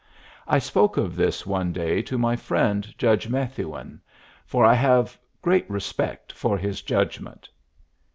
[0.47, 4.01] I spoke of this one day to my friend Judge Methuen,
[4.47, 7.47] for I have great respect for his judgment.